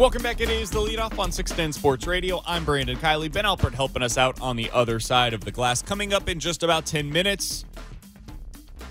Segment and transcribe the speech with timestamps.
[0.00, 0.40] Welcome back.
[0.40, 2.40] It is the leadoff on 610 Sports Radio.
[2.46, 3.30] I'm Brandon Kiley.
[3.30, 5.82] Ben Alpert helping us out on the other side of the glass.
[5.82, 7.66] Coming up in just about 10 minutes.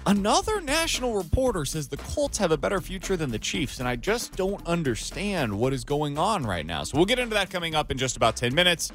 [0.06, 3.96] Another national reporter says the Colts have a better future than the Chiefs, and I
[3.96, 6.84] just don't understand what is going on right now.
[6.84, 8.92] So we'll get into that coming up in just about 10 minutes.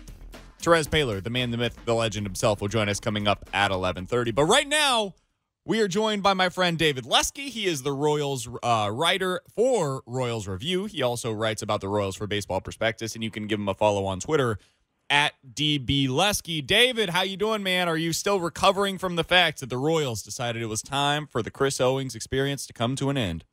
[0.62, 3.72] Terez Paylor, the man, the myth, the legend himself, will join us coming up at
[3.72, 4.32] 11:30.
[4.32, 5.14] But right now,
[5.66, 7.48] we are joined by my friend David Lesky.
[7.48, 10.84] He is the Royals uh, writer for Royals Review.
[10.84, 13.74] He also writes about the Royals for Baseball Prospectus, and you can give him a
[13.74, 14.58] follow on Twitter
[15.08, 16.60] at DB Lesky.
[16.60, 17.88] David, how you doing, man?
[17.88, 21.42] Are you still recovering from the fact that the Royals decided it was time for
[21.42, 23.44] the Chris Owings experience to come to an end?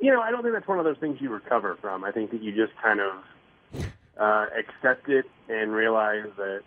[0.00, 2.04] You know, I don't think that's one of those things you recover from.
[2.04, 3.84] I think that you just kind of
[4.18, 6.62] uh, accept it and realize that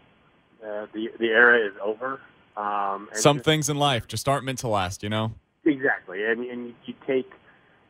[0.63, 2.19] uh, the the era is over.
[2.57, 5.33] Um, Some just- things in life just aren't meant to last, you know?
[5.65, 7.31] exactly, and and you take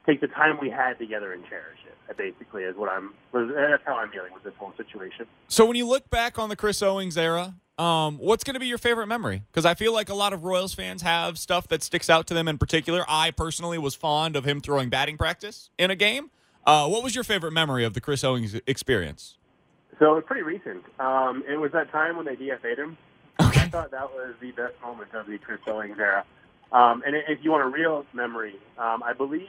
[0.06, 2.18] take the time we had together and cherish it.
[2.18, 3.14] Basically is what I'm.
[3.34, 5.28] That's how I'm dealing with this whole situation.
[5.48, 8.68] So when you look back on the Chris Owings era, um, what's going to be
[8.68, 9.44] your favorite memory?
[9.50, 12.34] Because I feel like a lot of Royals fans have stuff that sticks out to
[12.34, 13.06] them in particular.
[13.08, 16.32] I personally was fond of him throwing batting practice in a game.
[16.66, 19.38] Uh, what was your favorite memory of the Chris Owings experience?
[19.98, 20.84] So it was pretty recent.
[21.00, 22.98] Um, it was that time when they DFA'd him.
[23.72, 26.26] Thought that was the best moment of the Chris Owings era.
[26.74, 29.48] Um, and if you want a real memory, um, I believe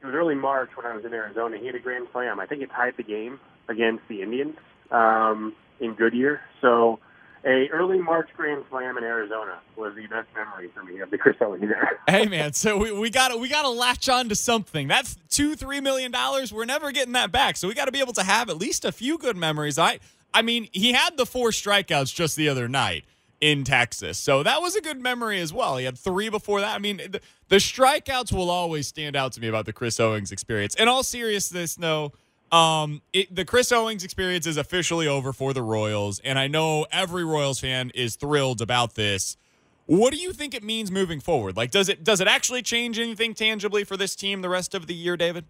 [0.00, 1.56] it was early March when I was in Arizona.
[1.56, 2.40] He had a grand slam.
[2.40, 4.56] I think it tied the game against the Indians
[4.90, 6.40] um, in Goodyear.
[6.60, 6.98] So
[7.44, 11.18] a early March grand slam in Arizona was the best memory for me of the
[11.18, 11.90] Chris Owings era.
[12.08, 14.88] Hey man, so we, we got we got to latch on to something.
[14.88, 16.52] That's two three million dollars.
[16.52, 17.56] We're never getting that back.
[17.56, 19.78] So we got to be able to have at least a few good memories.
[19.78, 20.00] I
[20.34, 23.04] I mean, he had the four strikeouts just the other night
[23.40, 25.76] in Texas, so that was a good memory as well.
[25.76, 26.74] He had three before that.
[26.74, 30.32] I mean, the, the strikeouts will always stand out to me about the Chris Owings
[30.32, 30.74] experience.
[30.74, 32.12] In all seriousness, though.
[32.50, 36.86] Um, it, the Chris Owings experience is officially over for the Royals, and I know
[36.90, 39.36] every Royals fan is thrilled about this.
[39.84, 41.56] What do you think it means moving forward?
[41.56, 44.86] Like, does it does it actually change anything tangibly for this team the rest of
[44.86, 45.44] the year, David?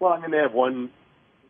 [0.00, 0.90] Well, I mean, they have one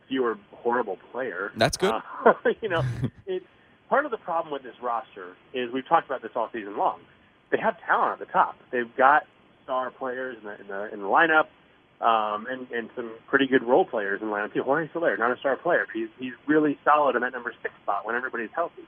[0.09, 1.53] fewer horrible player.
[1.57, 1.93] That's good.
[2.25, 2.83] Uh, you know,
[3.27, 3.45] it's
[3.89, 7.01] part of the problem with this roster is we've talked about this all season long.
[7.51, 8.57] They have talent at the top.
[8.71, 9.25] They've got
[9.65, 11.49] star players in the in the, in the lineup,
[12.05, 14.63] um, and and some pretty good role players in the lineup too.
[14.63, 18.07] Jorge Soler, not a star player, he's he's really solid in that number six spot
[18.07, 18.85] when everybody's healthy.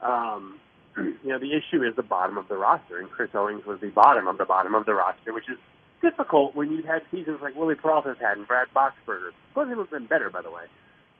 [0.00, 0.60] Um,
[0.96, 3.90] you know, the issue is the bottom of the roster, and Chris Owings was the
[3.90, 5.58] bottom of the bottom of the roster, which is
[6.02, 9.30] difficult when you've had seasons like Wily Peralta's had and Brad Boxberger.
[9.54, 10.64] Both of them have been better, by the way.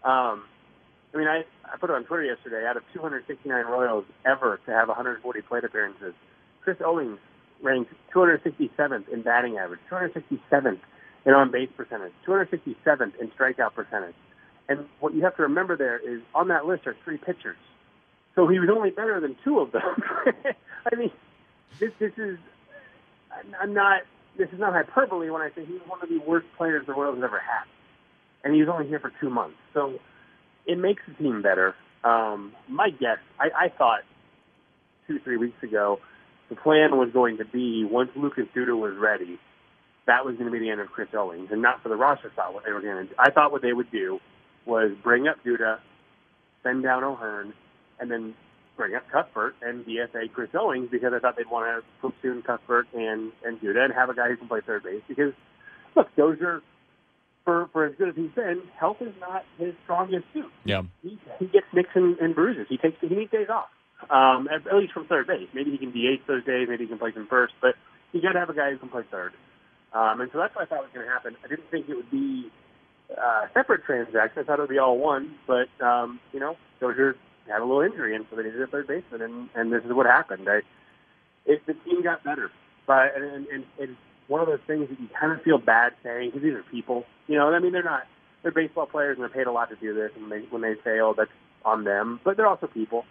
[0.04, 0.44] Um,
[1.14, 2.66] I mean, I, I put it on Twitter yesterday.
[2.66, 6.14] Out of 269 Royals ever to have 140 plate appearances,
[6.62, 7.18] Chris Owings
[7.62, 10.78] ranked 267th in batting average, 267th
[11.24, 14.14] in on base percentage, 267th in strikeout percentage.
[14.68, 17.56] And what you have to remember there is on that list are three pitchers.
[18.34, 19.82] So he was only better than two of them.
[20.92, 21.10] I mean,
[21.80, 22.38] this this is
[23.60, 24.02] I'm- not
[24.36, 27.16] this is not hyperbole when I say he's one of the worst players the Royals
[27.16, 27.64] have ever had,
[28.44, 29.56] and he was only here for two months.
[29.72, 29.98] So
[30.66, 31.74] it makes the team better.
[32.04, 34.00] Um, my guess, I, I thought
[35.06, 35.98] two three weeks ago,
[36.48, 39.38] the plan was going to be once Lucas Duda was ready,
[40.06, 42.30] that was going to be the end of Chris Owings, and not for the roster
[42.30, 42.54] spot.
[42.54, 44.20] What they were going to do, I thought what they would do
[44.64, 45.78] was bring up Duda,
[46.62, 47.52] send down O'Hearn,
[48.00, 48.34] and then
[48.76, 52.86] bring up Cuthbert and DFA Chris Owings because I thought they'd want to platoon Cuthbert
[52.94, 55.32] and and Duda and have a guy who can play third base because
[55.96, 56.62] look, Dozier
[57.46, 60.52] for for as good as he's been, health is not his strongest suit.
[60.64, 60.82] Yeah.
[61.02, 62.66] He, he gets nicks and, and bruises.
[62.68, 63.70] He takes he needs days off.
[64.10, 65.48] Um, at, at least from third base.
[65.54, 66.68] Maybe he can DH those days.
[66.68, 67.54] Maybe he can play some first.
[67.62, 67.76] But
[68.12, 69.32] you got to have a guy who can play third.
[69.94, 71.36] Um, and so that's what I thought was going to happen.
[71.42, 72.50] I didn't think it would be
[73.10, 74.44] uh, separate transactions.
[74.44, 75.36] I thought it would be all one.
[75.46, 77.16] But um, you know, Dozier
[77.48, 79.92] had a little injury, and so they needed a third baseman, and, and this is
[79.92, 80.48] what happened.
[80.48, 80.60] I,
[81.46, 82.50] it, the team got better,
[82.86, 83.92] but and, and it's
[84.28, 87.04] one of those things that you kind of feel bad saying because these are people.
[87.26, 88.04] You know, I mean, they're not
[88.42, 90.74] they're baseball players, and they're paid a lot to do this, and they, when they
[90.84, 91.30] fail, oh, that's
[91.64, 92.20] on them.
[92.24, 93.04] But they're also people,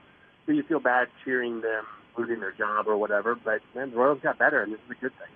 [0.46, 1.84] so you feel bad cheering them
[2.18, 3.36] losing their job or whatever.
[3.36, 5.28] But man, the Royals got better, and this is a good thing.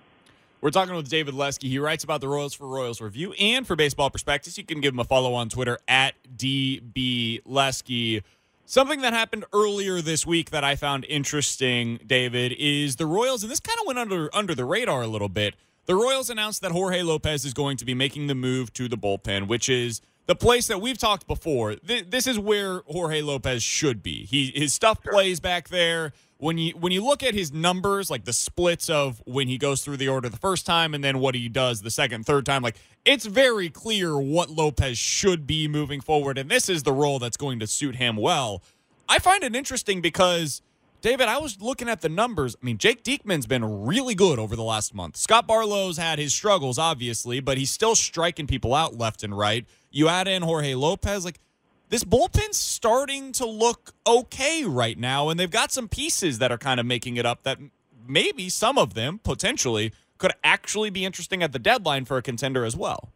[0.62, 1.68] We're talking with David Lesky.
[1.68, 4.58] He writes about the Royals for Royals Review and for Baseball Prospectus.
[4.58, 8.22] You can give him a follow on Twitter at DB Lesky.
[8.66, 13.50] Something that happened earlier this week that I found interesting, David, is the Royals, and
[13.50, 15.56] this kind of went under under the radar a little bit.
[15.90, 18.96] The Royals announced that Jorge Lopez is going to be making the move to the
[18.96, 21.74] bullpen, which is the place that we've talked before.
[21.74, 24.24] Th- this is where Jorge Lopez should be.
[24.24, 26.12] He his stuff plays back there.
[26.38, 29.82] When you when you look at his numbers, like the splits of when he goes
[29.82, 32.62] through the order the first time and then what he does the second, third time,
[32.62, 37.18] like it's very clear what Lopez should be moving forward, and this is the role
[37.18, 38.62] that's going to suit him well.
[39.08, 40.62] I find it interesting because
[41.00, 42.56] David, I was looking at the numbers.
[42.60, 45.16] I mean, Jake Diekman's been really good over the last month.
[45.16, 49.64] Scott Barlow's had his struggles, obviously, but he's still striking people out left and right.
[49.90, 51.40] You add in Jorge Lopez, like
[51.88, 56.58] this bullpen's starting to look okay right now, and they've got some pieces that are
[56.58, 57.58] kind of making it up that
[58.06, 62.64] maybe some of them potentially could actually be interesting at the deadline for a contender
[62.64, 63.10] as well.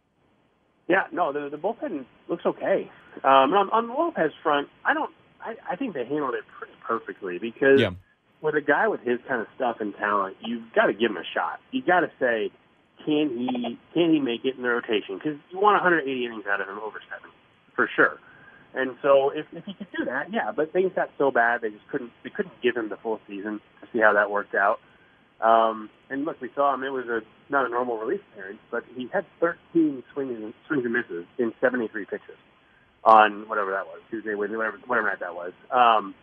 [0.87, 2.89] Yeah, no, the, the bullpen looks okay.
[3.23, 5.11] Um, on, on the Lopez front, I don't.
[5.45, 7.91] I, I think they handled it pretty perfectly because Yeah.
[8.41, 11.17] with a guy with his kind of stuff and talent, you've got to give him
[11.17, 11.59] a shot.
[11.71, 12.51] You got to say,
[13.05, 15.17] can he can he make it in the rotation?
[15.17, 17.29] Because you want 180 innings out of him over seven,
[17.75, 18.19] for sure.
[18.73, 20.51] And so if, if he could do that, yeah.
[20.51, 23.61] But things got so bad they just couldn't they couldn't give him the full season
[23.81, 24.79] to see how that worked out.
[25.41, 26.83] Um, and look, we saw him.
[26.83, 27.21] It was a
[27.51, 31.53] not a normal release appearance, but he had 13 swings and, swings and misses in
[31.61, 32.37] 73 pitches
[33.05, 35.53] on whatever that was Tuesday, Wednesday, whatever whatever night that was.
[35.71, 36.15] Um,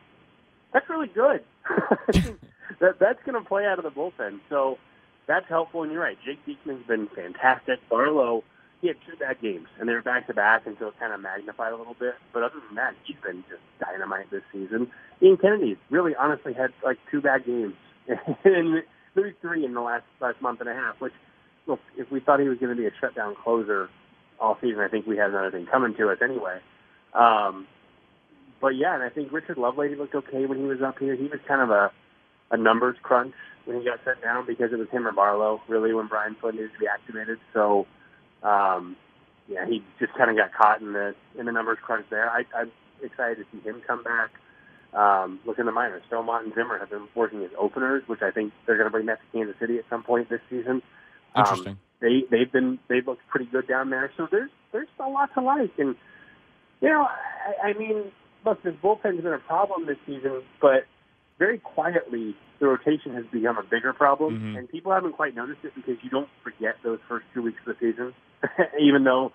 [0.72, 1.42] that's really good.
[2.80, 4.78] that that's going to play out of the bullpen, so
[5.26, 5.82] that's helpful.
[5.82, 7.78] And you're right, Jake Diekman's been fantastic.
[7.88, 8.42] Barlow,
[8.80, 11.12] he had two bad games, and they were back to back, and so it kind
[11.12, 12.14] of magnified a little bit.
[12.32, 14.90] But other than that, he's been just dynamite this season.
[15.22, 17.74] Ian Kennedy really, honestly, had like two bad games,
[18.44, 18.82] and
[19.14, 21.00] maybe three in the last last month and a half.
[21.00, 21.14] Which,
[21.66, 23.88] look, if we thought he was going to be a shutdown closer
[24.40, 26.58] all season, I think we had another thing coming to us anyway.
[27.14, 27.66] Um,
[28.60, 31.16] but yeah, and I think Richard Lovelady looked okay when he was up here.
[31.16, 31.90] He was kind of a,
[32.50, 35.92] a numbers crunch when he got set down because it was him or Barlow, really,
[35.92, 37.38] when Brian Flynn needed to be activated.
[37.52, 37.86] So,
[38.42, 38.96] um,
[39.48, 42.30] yeah, he just kind of got caught in the in the numbers crunch there.
[42.30, 42.70] I, I'm
[43.02, 44.30] excited to see him come back.
[44.94, 46.02] Um, look in the minors.
[46.10, 49.06] Staumont and Zimmer have been working as openers, which I think they're going to bring
[49.06, 50.82] that to Kansas City at some point this season.
[51.36, 51.72] Interesting.
[51.72, 54.12] Um, they they've been they've looked pretty good down there.
[54.16, 55.96] So there's there's a lot to like, and
[56.82, 58.12] you know, I, I mean,
[58.44, 60.84] look, this bullpen's been a problem this season, but
[61.38, 64.58] very quietly the rotation has become a bigger problem, Mhm.
[64.58, 67.76] and people haven't quite noticed it because you don't forget those first two weeks of
[67.78, 68.14] the season,
[68.80, 69.32] even though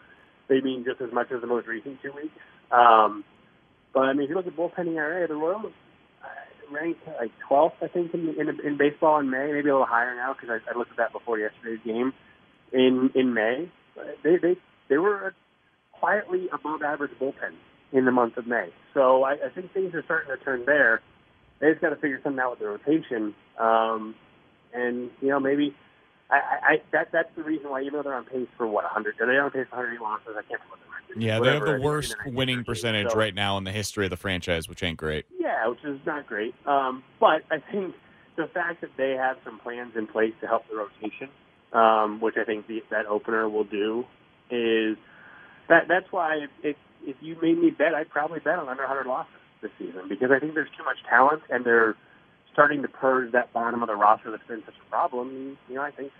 [0.47, 2.37] they mean just as much as the most recent two weeks.
[2.71, 3.23] Um,
[3.93, 5.73] but I mean, if you look at bullpen ERA, the Royals
[6.23, 6.27] uh,
[6.71, 10.15] ranked like 12th, I think, in, in, in baseball in May, maybe a little higher
[10.15, 12.13] now because I, I looked at that before yesterday's game.
[12.71, 13.69] In in May,
[14.23, 14.57] they they
[14.89, 15.31] they were a
[15.99, 17.53] quietly above average bullpen
[17.91, 18.69] in the month of May.
[18.93, 21.01] So I, I think things are starting to turn there.
[21.59, 24.13] They just got to figure something out with the rotation, um,
[24.73, 25.75] and you know maybe
[26.29, 29.15] I, I, that that's the reason why even though they're on pace for what 100,
[29.17, 30.27] they're on pace for 108 losses?
[30.29, 31.23] I can't remember the record.
[31.23, 34.17] Yeah, they have the worst winning percentage So- right now in the history of the
[34.17, 35.25] franchise, which ain't great.
[35.39, 36.53] yeah, which is not great.
[36.65, 37.95] Um, but I think
[38.35, 41.29] the fact that they have some plans in place to help the rotation,
[41.73, 44.05] um, which I think the, that opener will do,
[44.51, 44.97] is
[45.69, 46.75] that that's why if, if
[47.05, 49.31] if you made me bet, I'd probably bet on under 100 losses
[49.61, 51.95] this season because I think there's too much talent and they're
[52.53, 55.57] starting to purge that bottom of the roster that's been such a problem.
[55.69, 56.11] You know, I think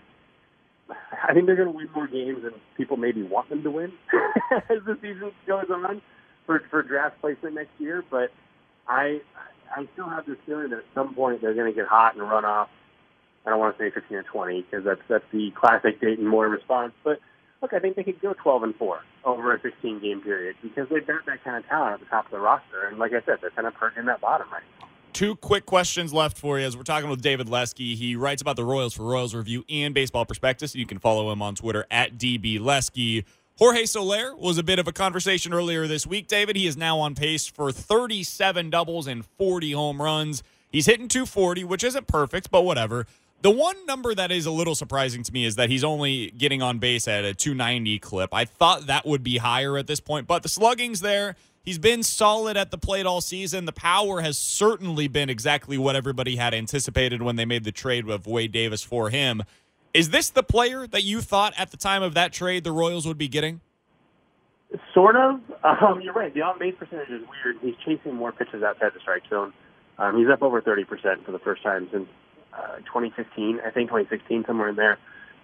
[1.28, 3.92] I think they're going to win more games than people maybe want them to win
[4.70, 6.00] as the season goes on
[6.46, 8.04] for for draft placement next year.
[8.10, 8.30] But
[8.88, 9.20] I
[9.74, 12.22] I still have this feeling that at some point they're going to get hot and
[12.22, 12.68] run off.
[13.46, 16.48] I don't want to say 15 or 20 because that's that's the classic Dayton Moore
[16.48, 16.92] response.
[17.04, 17.18] But
[17.62, 20.88] look, I think they could go 12 and four over a 16 game period because
[20.90, 22.86] they've got that kind of talent at the top of the roster.
[22.88, 24.88] And like I said, they're kind of purging that bottom right now.
[25.12, 27.94] Two quick questions left for you as we're talking with David Lesky.
[27.94, 30.74] He writes about the Royals for Royals Review and Baseball Prospectus.
[30.74, 33.24] You can follow him on Twitter at DB Lesky.
[33.58, 36.54] Jorge Soler was a bit of a conversation earlier this week, David.
[36.54, 40.44] He is now on pace for 37 doubles and 40 home runs.
[40.70, 43.06] He's hitting 240, which isn't perfect, but whatever.
[43.40, 46.60] The one number that is a little surprising to me is that he's only getting
[46.60, 48.34] on base at a 290 clip.
[48.34, 51.36] I thought that would be higher at this point, but the slugging's there.
[51.62, 53.64] He's been solid at the plate all season.
[53.64, 58.08] The power has certainly been exactly what everybody had anticipated when they made the trade
[58.08, 59.44] of Wade Davis for him.
[59.94, 63.06] Is this the player that you thought at the time of that trade the Royals
[63.06, 63.60] would be getting?
[64.92, 65.40] Sort of.
[65.62, 66.34] Um, you're right.
[66.34, 67.56] The on base percentage is weird.
[67.62, 69.52] He's chasing more pitches outside the strike zone.
[69.98, 72.08] Um, he's up over 30% for the first time since
[72.52, 74.98] uh, 2015, I think 2016, somewhere in there.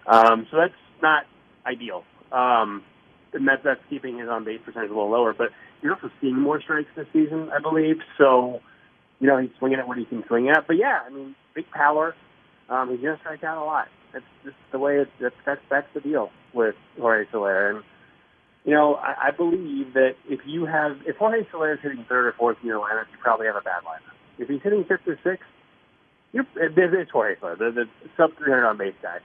[0.07, 1.23] Um, so that's not
[1.65, 2.03] ideal.
[2.31, 2.83] Um,
[3.33, 5.33] and that, that's keeping his on base percentage a little lower.
[5.33, 5.49] But
[5.81, 7.97] you're also seeing more strikes this season, I believe.
[8.17, 8.61] So,
[9.19, 10.67] you know, he's swinging at what he can swing at.
[10.67, 12.15] But yeah, I mean, big power.
[12.69, 13.87] Um, he's going to strike out a lot.
[14.13, 17.71] That's just the way it's, that's, that's, that's the deal with Jorge Soler.
[17.71, 17.83] And,
[18.63, 22.25] you know, I, I believe that if you have, if Jorge Soler is hitting third
[22.25, 24.15] or fourth in your lineup, you probably have a bad lineup.
[24.39, 25.47] If he's hitting fifth or sixth,
[26.35, 27.85] you're, it's Jorge Soler, the, the
[28.17, 29.19] sub 300 on base guy.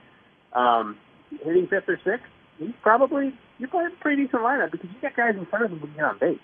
[0.53, 0.97] Um,
[1.43, 2.25] hitting fifth or sixth,
[2.57, 5.65] he's probably you're probably have a pretty decent lineup because you got guys in front
[5.65, 6.39] of him who can get on base.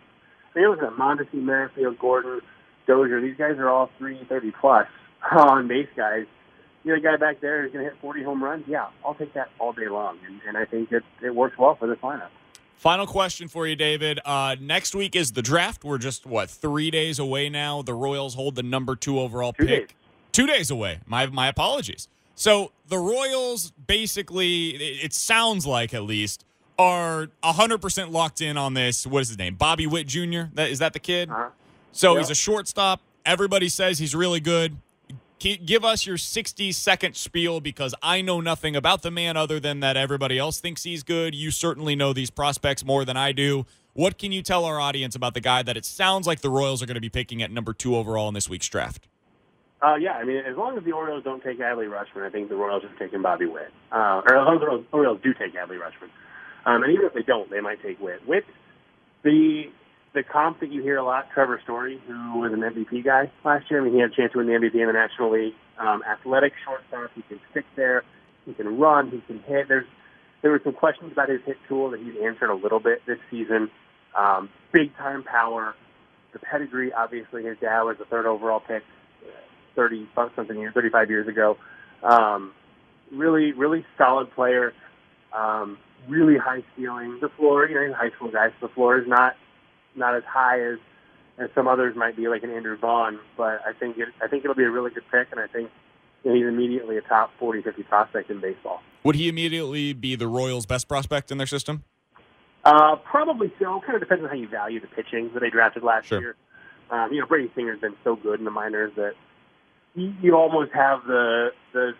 [0.54, 2.42] I mean, you're looking at Mondesi, Merrifield, Gordon,
[2.86, 3.22] Dozier.
[3.22, 4.88] These guys are all 330 plus
[5.32, 6.26] on base guys.
[6.84, 8.64] You know, a guy back there who's going to hit 40 home runs.
[8.68, 11.76] Yeah, I'll take that all day long, and, and I think it it works well
[11.76, 12.30] for this lineup.
[12.76, 14.20] Final question for you, David.
[14.24, 15.84] Uh, next week is the draft.
[15.84, 17.82] We're just what three days away now.
[17.82, 19.88] The Royals hold the number two overall Two pick.
[19.90, 19.97] days.
[20.38, 21.00] Two days away.
[21.08, 22.08] My my apologies.
[22.36, 26.46] So the Royals basically, it sounds like at least,
[26.78, 29.08] are hundred percent locked in on this.
[29.08, 29.56] What is his name?
[29.56, 30.42] Bobby Witt Jr.
[30.54, 31.32] That is that the kid?
[31.32, 31.50] Uh-huh.
[31.92, 32.20] So Yep.
[32.20, 33.02] he's a shortstop.
[33.26, 34.78] Everybody says he's really good.
[35.40, 39.80] Give us your 60 second spiel because I know nothing about the man other than
[39.80, 41.34] that everybody else thinks he's good.
[41.34, 43.66] You certainly know these prospects more than I do.
[43.94, 46.84] What can you tell our audience about the guy that it sounds like the Royals
[46.84, 49.08] are going to be picking at number two overall in this week's draft?
[49.82, 52.50] Uh, yeah, I mean, as long as the Orioles don't take Adley Rutschman, I think
[52.50, 53.72] the Royals are taking Bobby Witt.
[53.92, 56.10] Uh, or as long as the Orioles- do take Adley Rutschman,
[56.66, 58.28] um, and even if they don't, they might take Witt.
[58.28, 58.46] Witt,
[59.24, 59.70] the
[60.14, 63.70] the comp that you hear a lot, Trevor Story, who was an MVP guy last
[63.70, 63.82] year.
[63.82, 65.54] I mean, he had a chance to win the MVP in the National League.
[65.78, 68.04] Um, athletic shortstop, he can stick there,
[68.46, 69.68] he can run, he can hit.
[69.68, 69.86] There's
[70.42, 73.20] there were some questions about his hit tool that he's answered a little bit this
[73.30, 73.70] season.
[74.16, 75.76] Um, big time power,
[76.34, 76.92] the pedigree.
[76.94, 78.84] Obviously, his dad was the third overall pick,
[79.78, 80.06] thirty
[80.36, 81.58] something years, thirty five years ago.
[82.04, 82.52] Um,
[83.14, 84.74] really, really solid player.
[85.32, 85.78] Um,
[86.10, 87.20] really high ceiling.
[87.22, 89.36] The floor, you know, he's high school guys, the floor is not
[89.96, 90.80] not as high as
[91.38, 93.20] as some others might be, like an Andrew Vaughn.
[93.38, 95.70] But I think it, I think it'll be a really good pick, and I think
[96.24, 98.82] you know, he's immediately a top 40, 50 prospect in baseball.
[99.04, 101.84] Would he immediately be the Royals' best prospect in their system?
[102.66, 103.80] Uh, probably so.
[103.82, 106.20] Kind of depends on how you value the pitching that they drafted last Sure.
[106.20, 106.36] year.
[106.90, 109.14] Um, you know, Brady Singer's been so good in the minors that
[109.98, 111.94] you, you almost have the the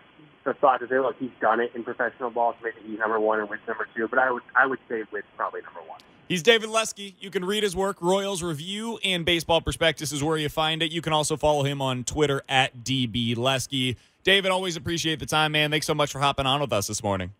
[0.44, 3.20] the thought to say, look, he's done it in professional ball, so maybe he's number
[3.20, 4.08] one and Witt's number two.
[4.08, 6.00] But I would I would say Witt's probably number one.
[6.28, 7.16] He's David Lesky.
[7.20, 8.02] You can read his work.
[8.02, 10.92] Royals Review and Baseball Prospectus is where you find it.
[10.92, 13.96] You can also follow him on Twitter at DB Lesky.
[14.24, 15.70] David, always appreciate the time, man.
[15.70, 17.32] Thanks so much for hopping on with us this morning.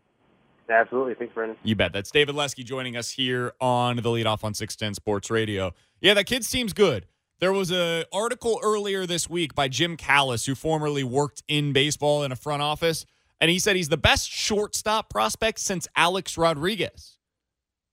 [0.71, 1.57] Absolutely, thanks, Brendan.
[1.63, 1.93] You bet.
[1.93, 5.73] That's David Lesky joining us here on the lead off on 610 Sports Radio.
[6.01, 7.07] Yeah, that kid's team's good.
[7.41, 12.25] There was a article earlier this week by Jim Callis, who formerly worked in baseball
[12.25, 13.07] in a front office,
[13.41, 17.17] and he said he's the best shortstop prospect since Alex Rodriguez.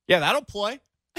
[0.08, 0.80] Yeah, that'll play.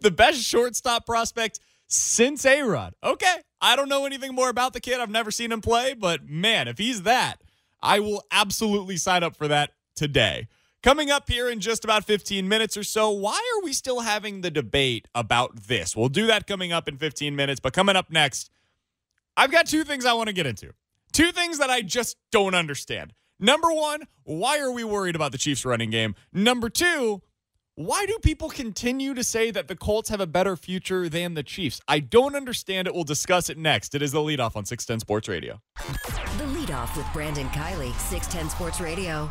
[0.00, 2.94] the best shortstop prospect since A Rod.
[3.02, 3.36] Okay.
[3.60, 5.00] I don't know anything more about the kid.
[5.00, 7.42] I've never seen him play, but man, if he's that,
[7.82, 10.48] I will absolutely sign up for that today.
[10.82, 14.40] Coming up here in just about 15 minutes or so, why are we still having
[14.40, 15.94] the debate about this?
[15.94, 18.50] We'll do that coming up in 15 minutes, but coming up next,
[19.36, 20.72] I've got two things I want to get into.
[21.12, 23.12] Two things that I just don't understand.
[23.38, 26.14] Number one, why are we worried about the Chiefs running game?
[26.32, 27.20] Number two,
[27.74, 31.42] why do people continue to say that the Colts have a better future than the
[31.42, 31.82] Chiefs?
[31.88, 32.94] I don't understand it.
[32.94, 33.94] We'll discuss it next.
[33.94, 35.60] It is the leadoff on 610 Sports Radio.
[35.76, 39.30] The leadoff with Brandon Kiley, 610 Sports Radio.